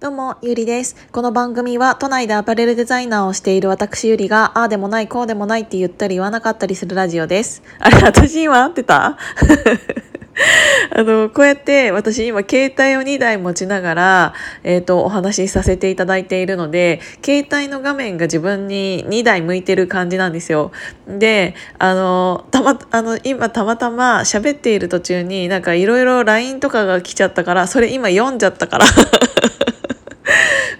[0.00, 0.96] どうも、ゆりです。
[1.12, 7.62] この番組は都内でアパレルデザイナーをしている私ゆりが、ああでもない、こうでもないって言ったり言わなかったりするラジオです。
[7.78, 9.18] あれ、私今合ってた？
[10.96, 20.72] あの、こうやって私今携帯を2台持ちながら、えっ、と、お話しさせていただいているので、携帯の画面が自分に2台向いてる感じなんですよ。
[21.06, 28.86] で、あの、たま、あの、今たまたま喋っている途中になんかいろいろ LINE とかが来ちゃったから、それ今読んじゃったから。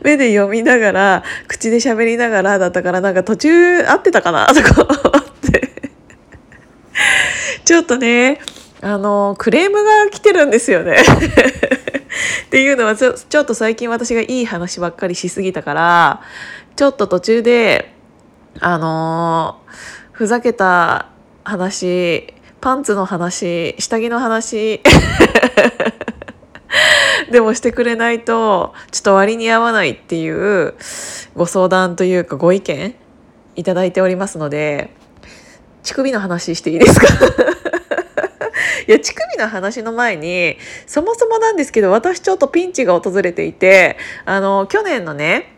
[0.02, 5.70] 目で読みながら口で喋りながらだったからなんか途中合ってたかなとか思って。
[7.64, 8.40] ちょっとね
[8.82, 10.96] あのクレームが来てるんですよね。
[12.46, 16.22] っていうのはちょちょっと最近私がいい話ばっかりしすぎたから
[16.74, 17.94] ちょっと途中で
[18.58, 19.60] あの
[20.10, 21.06] ふざけた
[21.44, 24.80] 話パンツの話下着の話
[27.30, 30.74] でもしてくれないとちょっと割に合わないっていう
[31.36, 32.94] ご相談というかご意見
[33.56, 34.90] いただいておりますので
[35.82, 37.06] 乳首の話していいですか？
[38.88, 45.54] いや乳首の話の前にそもそもなんですけど私ちょっとピンチが訪れていてあの去年のね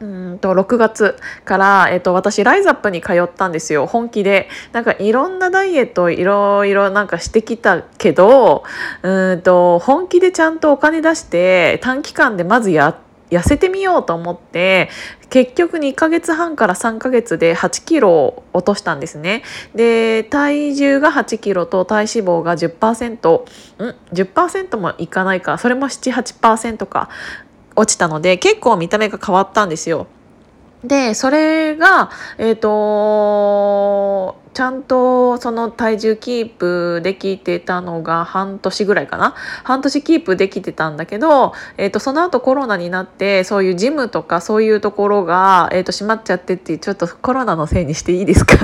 [0.00, 3.86] うんと6月から、えっと、私ライザップに通ったんですよ。
[3.86, 4.48] 本気で。
[4.72, 8.64] なんかいろんなダイエットをいろいろなんかしてきたけど
[9.02, 12.98] うんと本気でちゃんとお金出して短期間でまずや
[13.30, 14.90] 痩せてみようと思って
[15.28, 19.44] 結局2ヶ月半から3ヶ月で8キロ落としたんですね。
[19.74, 25.58] で体重が8キロと体脂肪が10%ん？10%もいかないか。
[25.58, 27.08] それも78%か。
[27.76, 30.06] 落ちたので結構見た目が変わったんですよ。
[30.84, 39.34] でそれがえっ、とちゃんとその体重キープできてたのが半年ぐらいかな？
[39.62, 48.56] 半年キープできてたんだけど、えー、とその後コロナになってそういうジムとかそういうところが、えー、と閉まっちゃってってちょっとコロナのせいにしていいですか？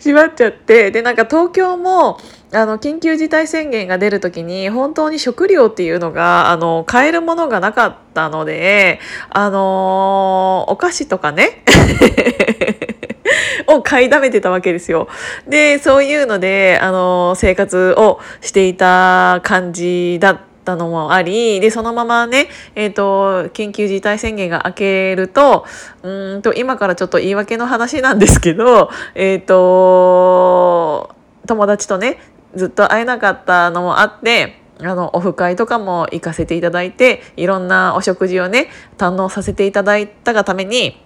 [0.00, 2.18] 閉まっちゃってでなんか東京も
[2.52, 11.62] あの緊急事態宣言が出る時に本当に食料っていうのがあの買えるものがなかったのであのお菓子とかね
[13.68, 15.06] を買いだめてたわけですよ。
[15.46, 25.64] でそういうのであの生活をしていた感じだったたのもありでそのままね、えーと、緊急事態宣言が明けると
[26.02, 31.14] うんと今からちょっと言い訳の話なんですけどえっ、ー、と
[31.46, 32.18] 友達とね
[32.54, 40.96] ずっと会えなかったのもあってあのオフ会とかも行かせていただいていろんなお食事をね堪能させていただいたがために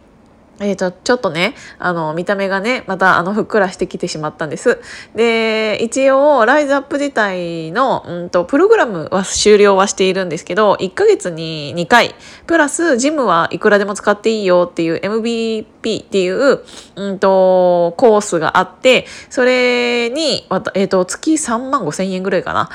[0.60, 4.80] えーと、ちょっとねあの見た目がねまたあのふっくらしてきてしまったんです。
[5.14, 12.14] で一応ライズアップ自体の、うんと、プログラムは終了はしているんですけど1ヶ月に2回。
[12.46, 16.60] プラスジムはいくらでも使っていいよっていう MVP っていう、
[16.96, 22.70] うんと、コースがあってそれに、えーと、月3万5千円ぐらいかな。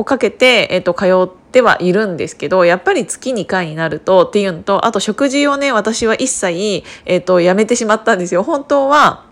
[0.00, 8.42] をかけて、えー、と通ってはいるんですけどやっぱり月2回になるとっていうのとあと食事をね私は一切、えー、とやめてしまったんですよ。
[8.42, 9.30] 本当は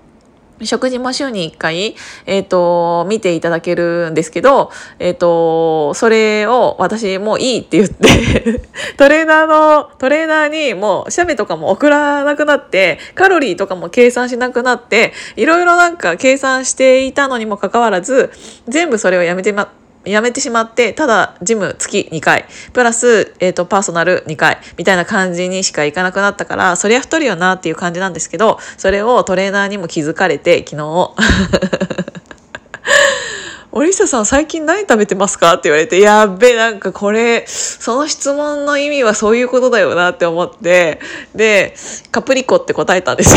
[0.62, 1.94] 食事も週に1回、
[2.26, 8.60] えっ、と、見ていただけるんですけど、えっ、と、それを私もういいって言って
[8.98, 18.32] トレーナーの、トレーナーにもう写メとかも送らなくなって、カロリーとかも計算しなくなって、いろいろなんか計算していたのにもかかわらず、
[18.66, 19.70] 全部それをやめてま、
[20.10, 22.46] やめてしまってただジム月2回。
[22.72, 24.58] プラス、えーと、パーソナル2回。
[24.76, 31.14] みたいな感じにしか行かなくなったからそりゃ太るよなっていう感じなんですけどそれをトレーナーにも気づかれて昨日。
[33.70, 41.00] 森下さん最近何食べてますかって言われて、やっべ、なんかこれ、その質問の意味はそういうことだよなって思って、
[41.34, 41.76] で、
[42.10, 43.36] カプリコって答えたんです。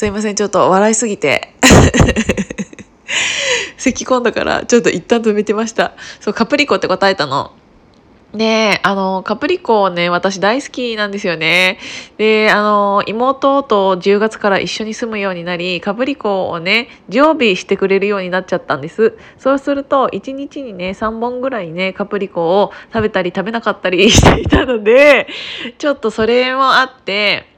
[0.00, 1.52] すいません、ちょっと笑いすぎて。
[3.76, 5.92] 咳込んだから、ちょっと一旦止めてました。
[6.20, 7.52] そう、カプリコって答えたの。
[8.32, 11.78] で、あの、カプリコをね、私大好きなんですよね。
[12.16, 19.18] で、あの、妹と10月から一緒に住むようになり、カプリコをね、常備してくれるようになっちゃったんです。
[19.36, 25.28] そうすると、1日にね、3本ぐらいね、カプリコを食べたり食べなかったり していたので、
[25.76, 27.49] ちょっとそれもあって、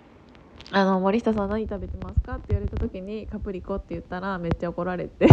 [0.74, 5.28] あの森下さん何食べてますかって言われた時にカプリコって言ったらめっちゃ怒られて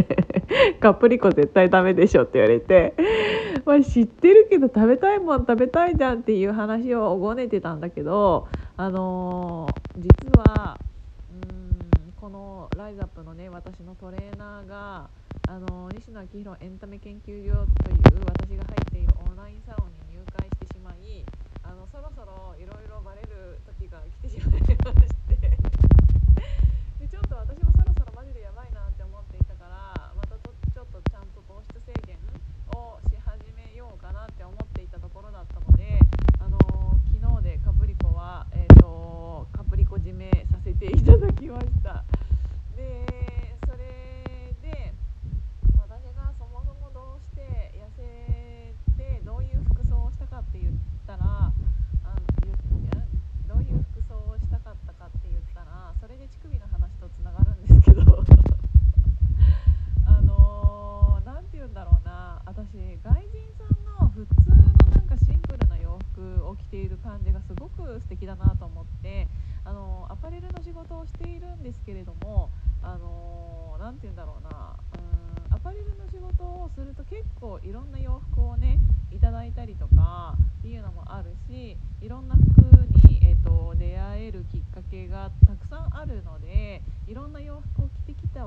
[0.80, 2.94] カプリコ絶対ダメでしょって言われて、
[3.66, 10.78] まあ、知ってるけど食べたいもん食べたいじゃんっていう話をごねてたんだけどあのー、実は
[11.30, 15.10] うんこのライズアップのね私のトレーナーが
[15.46, 17.52] あの西野昭弘エンタメ研究所
[17.84, 18.83] という私が入って
[24.00, 25.36] る時が来てしまいまして
[26.98, 32.18] でちょっと私もそろそろマジでやばいなって思っていたからまたとちょっとちゃんと糖質制限
[32.74, 35.98] をし始めようかなって思っていたところだったので
[36.40, 36.58] あの
[37.14, 42.04] 昨日でカプリコは、えーと、カプリコ締めさせていただきました。
[42.76, 43.06] で
[43.64, 44.92] それで
[45.78, 50.72] 私がそもそもどうして痩せてどういう服装をしたかって言っ
[51.06, 51.52] たらあ
[53.46, 58.24] どういう服装をしたかったかって言ったらそれで乳首の話とつながるんですけど
[60.06, 62.74] あの何、ー、て言うんだろうな私
[63.04, 64.56] 外人さんの普通の
[64.90, 65.96] なんかシンプルな洋
[66.74, 69.28] ている感じがすごく素敵だなと思って
[69.64, 72.50] あのアパレルの仕事をしているんですけれども
[72.82, 78.80] あの何、て言うんだろうなうんアパレルの仕事をすると結構いろんな洋服をね
[79.12, 82.42] いただいたりとかっていうのもあるしいろんな服
[83.06, 88.40] に、えーと、出会えるきっかけがたくさんあるのでいろんな洋服を着てきた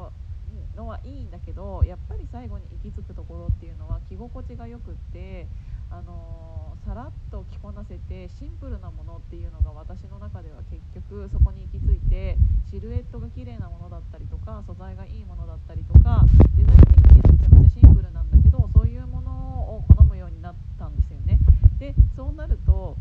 [0.76, 5.48] のはいいんだけどやっぱり最後に行き着くところっていうのは着心地がよくって
[5.90, 6.48] あの、
[6.88, 12.38] さらっと着こなせてシンプルなものっていうのが私の中では結局そこに行き着いて
[12.72, 16.24] シルエットが綺麗なものだったりとか素材がいいものだったりとか
[16.56, 21.40] デザイン的にめちゃめちゃシンプルなんだけどそういうものを好むようになったんですよね。
[21.78, 22.96] でそうなると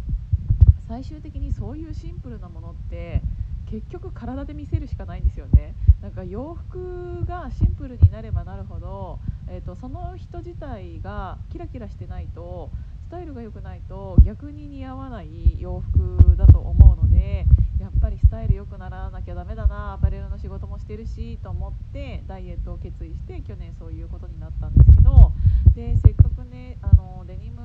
[0.89, 3.23] 最終的にそういうシンプルなものって
[3.71, 12.71] 結局体で見せるしかないんですよねなんか洋服がシンプルになればなるほど、えーと、その人自体がキラキラしてないと
[13.07, 17.47] スタイルが良くないと逆に似合わない洋服だと思うので
[17.79, 25.33] やっぱりスタイル良くならなきゃダメだなアパレルの仕事もしてるしと思ってダイエットを決意して去年そういうことになったんですけど
[25.75, 27.61] でせっかくねあのデニム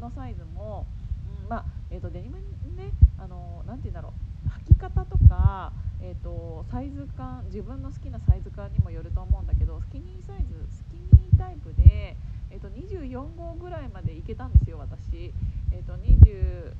[0.00, 0.86] のサイズも、
[1.42, 2.36] うん、まあ、えーと、デニム
[2.76, 4.12] ねあのなて言うんだろ
[4.46, 12.16] う履き方とか、えーと、サイズ感自分の好きなサイズ感にもよると思うんだけどスキニーサイズスキニータイプで、
[12.50, 15.32] えーと、24号ぐらいまでいけたんですよ私、
[15.72, 16.72] えーと、20、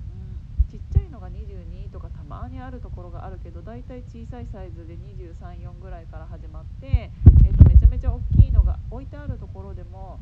[0.71, 7.11] ちっちゃいのが22とかたまにあるところがあるけどだいたい小さいサイズで234ぐらいから始まって、
[7.47, 10.19] えー、とめちゃめちゃ大きいのが置いてあるところでも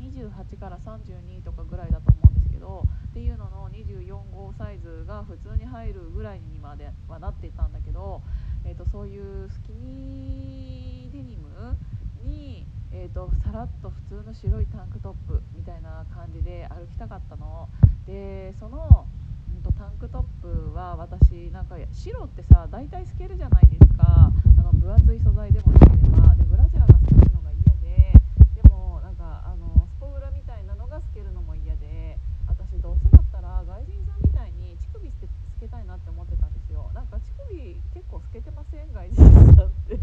[0.00, 8.20] 28から32とかぐらいだと思うんですけどっていうのの24号サイズが普通に入るぐらいにまではなっていたんだけど、
[8.64, 11.76] えーと、そういうスキニーデニム
[12.24, 17.66] に、えーと、さらっと普通の白いタンクトップみたいな感じで歩きたかったの。
[18.04, 19.08] でその、
[19.56, 24.04] うんと、タンクトップは私なんか白ってさ大体透けるじゃないですか。
[24.28, 26.34] あの分厚い素材でもなければ。
[26.36, 28.12] でブラジャーが透けるのが嫌で
[28.60, 35.26] でもなんかあのスポブラみたいなのが透けるのも嫌で私どうせだったら外人さんみたいに乳首透
[35.58, 39.24] けたいなって思ってたんですよなんか乳首結構透けてません外人
[39.56, 39.96] さんって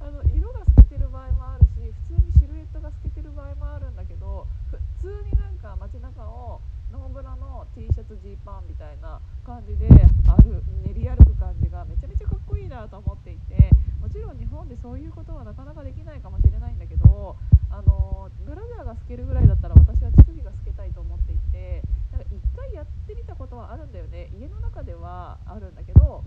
[0.00, 6.60] あの色が透けてる場合もあるし普通にシルエットが透けてる場合もあるんだけど普通になんか街中を
[6.92, 9.88] ノーブラの T シャツジーパンみたいな感じで
[10.28, 13.56] ある練り歩く感じがめちゃめちゃかっこいいなと思っていて
[14.00, 17.36] もちろん日本でそういうことはなかなかできないかもしれないんだけど
[17.70, 24.28] あのブラジャーが透けるぐらいだったら私は乳首が透けたいと思っていてなんか1回やってみたことはあるんだよね。
[24.38, 26.22] 家の中ではあるんだけど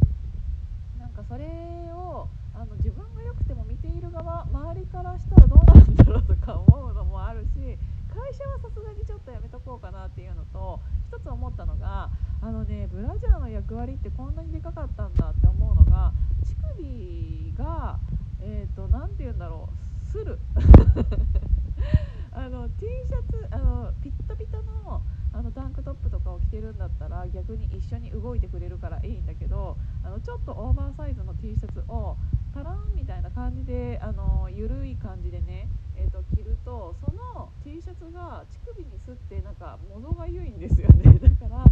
[0.97, 1.45] なんかそれ
[1.93, 7.77] をあの自分が良くても見ている側周りからしたらどうなんだろうとか思うのもあるし
[8.11, 12.09] 会社はさすがにちょっとやめとこうかなっていうのと一つ思ったのが
[12.41, 16.11] あのねブラジャーの役割ってこんなにでかかったんだって思うのが
[16.43, 17.99] 乳首が
[18.41, 20.39] えっ、ー、と何て言うんだろうする。
[22.33, 25.01] あの T シャツあのピッタピタの
[25.33, 32.17] あのタンクトップとかを着てるんだったら逆に一緒に動いてくれるからいいんだけどあのちょっとオーバーサイズの T シャツを
[32.53, 35.69] タランみたいな感じであの緩い感じでね、
[36.01, 41.13] えーと、着るとその T シャツが乳首にすってなんか物がゆいんですよね。
[41.21, 41.69] だからあ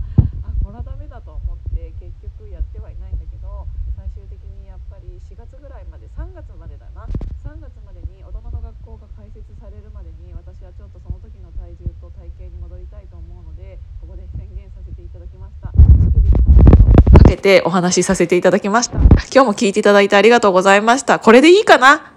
[0.62, 3.66] これはダメだと思って結局やってはいないんだけど
[3.98, 7.10] 最終的にやっぱり4月ぐらいまで3月までだな。
[7.42, 15.74] 3月までに大人の学校が開設されるまでに私はちょっとその時の体重と体型に戻りたいと思うのでここで宣言させていただきました。
[15.74, 19.00] 乳首かけてお話しさせていただきました。
[19.34, 21.18] 今日も聞いていただいてありがとうございました。
[21.18, 22.14] これでいいかな？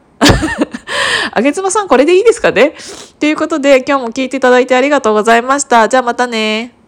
[1.31, 2.75] あげつまさんこれでいいですかね？
[3.21, 5.89] ということで今日も聞いていただいてありがとうございました。
[5.89, 6.82] じゃあまたね。